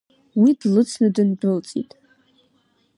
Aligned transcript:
Уи 0.41 0.51
длыцны 0.61 1.07
дындәылҵит. 1.15 1.91